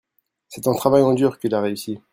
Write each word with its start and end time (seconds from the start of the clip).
c'est 0.47 0.65
en 0.65 0.73
travaillant 0.73 1.13
dur 1.13 1.37
qu'il 1.37 1.53
a 1.53 1.61
réussi. 1.61 2.01